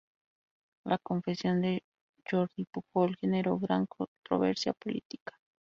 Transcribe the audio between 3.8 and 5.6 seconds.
controversia política.